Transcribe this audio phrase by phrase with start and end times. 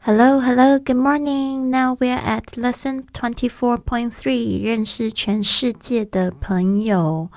[0.00, 1.70] Hello, hello, good morning.
[1.70, 4.62] Now we're at lesson twenty-four point three.
[4.62, 7.30] 认识全世界的朋友。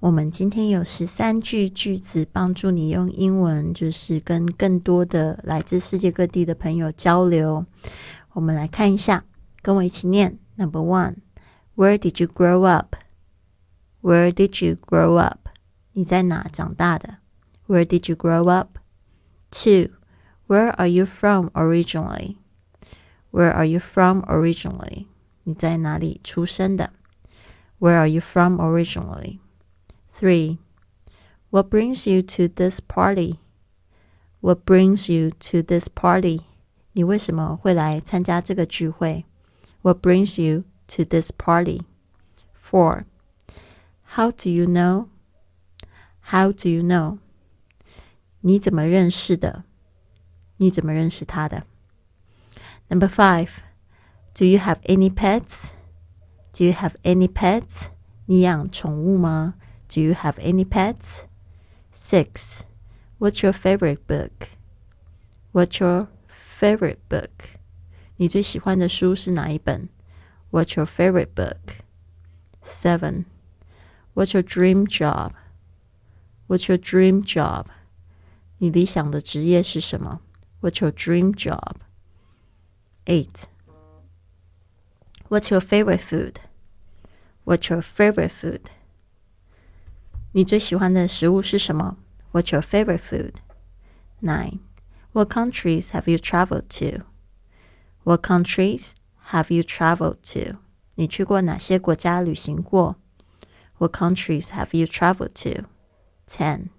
[0.00, 7.66] 我们今天有十三句句子，帮助你用英文，就是跟更多的来自世界各地的朋友交流。
[8.32, 9.24] 我们来看一下，
[9.62, 10.38] 跟我一起念。
[10.56, 11.16] Number one,
[11.76, 12.96] Where did you grow up?
[14.00, 15.48] Where did you grow up?
[15.92, 17.18] 你在哪长大的？
[17.66, 18.78] Where did you grow up?
[19.50, 19.90] Two.
[20.50, 22.38] Where are you from originally?
[23.30, 25.06] Where are you from originally?
[25.44, 26.92] 你在哪里出生的？
[27.78, 29.40] Where are you from originally?
[30.18, 30.58] Three.
[31.50, 33.38] What brings you to this party?
[34.40, 36.42] What brings you to this party?
[36.92, 39.24] 你为什么会来参加这个聚会？
[39.82, 41.82] What brings you to this party?
[42.60, 43.04] Four.
[44.14, 45.08] How do you know?
[46.30, 47.18] How do you know?
[48.40, 49.64] 你怎么认识的？
[50.60, 51.64] 你怎么认识他的？
[52.88, 53.48] Number five,
[54.34, 55.70] do you have any pets?
[56.52, 57.88] Do you have any pets?
[58.26, 59.54] 你养宠物吗？
[59.88, 61.24] Do you have any pets?
[61.92, 62.62] Six,
[63.18, 64.48] what's your favorite book?
[65.52, 67.30] What's your favorite book?
[68.16, 69.88] 你最喜欢的书是哪一本？
[70.50, 71.80] What's your favorite book?
[72.62, 73.26] Seven,
[74.14, 75.32] what's your dream job?
[76.48, 77.66] What's your dream job?
[78.58, 80.20] 你理想的职业是什么
[80.60, 81.80] ？What's your dream job?
[83.06, 83.46] 8.
[85.28, 86.40] What's your favorite food?
[87.44, 88.70] What's your favorite food?
[90.32, 91.96] 你最喜欢的食物是什么？
[92.32, 93.34] What's your favorite food?
[94.20, 94.58] 9.
[95.12, 97.04] What countries have you traveled to?
[98.04, 98.92] What countries
[99.30, 100.58] have you traveled to?
[100.96, 102.96] 你去过哪些国家旅行过？
[103.78, 105.64] What countries have you traveled to?
[106.26, 106.70] 10.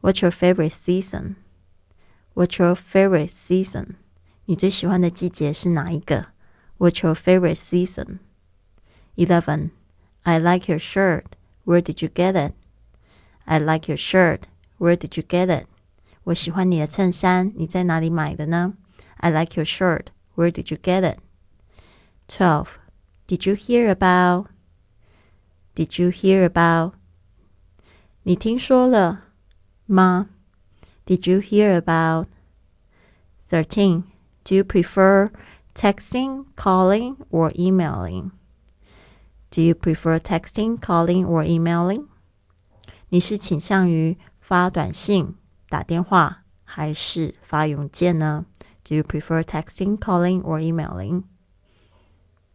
[0.00, 1.36] What's your favorite season?
[2.36, 3.96] What's your favorite season?
[4.46, 6.28] 你最喜欢的季节是哪一个？
[6.78, 8.18] What's your favorite season?
[9.16, 9.70] Eleven.
[10.22, 11.24] I like your shirt.
[11.64, 12.54] Where did you get it?
[13.44, 14.42] I like your shirt.
[14.78, 15.66] Where did you get it?
[16.24, 18.74] 我喜欢你的衬衫，你在哪里买的呢？
[19.16, 20.06] I like your shirt.
[20.34, 21.18] Where did you get it?
[22.28, 22.68] Twelve.
[23.26, 24.46] Did you hear about?
[25.74, 26.94] Did you hear about?
[28.22, 29.24] 你听说了
[29.86, 30.30] 吗
[31.06, 32.28] ？did you hear about?
[33.48, 34.04] 13.
[34.44, 35.30] Do you prefer
[35.74, 38.30] texting, calling, or emailing?
[39.50, 42.06] Do you prefer texting, calling, or emailing?
[43.10, 45.34] 你是倾向于发短信、
[45.68, 48.46] 打电话还是发邮件呢？
[48.82, 51.24] Do you prefer texting, calling, or emailing?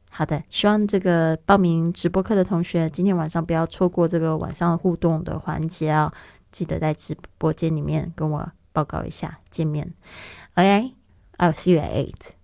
[0.10, 6.12] 好的，希望这个报名直播课的同学今天晚上不要错过这个晚上互动的环节啊！
[6.53, 9.93] 记得在直播间里面跟我报告一下见面。
[10.55, 12.42] OK，I'll see you at eight.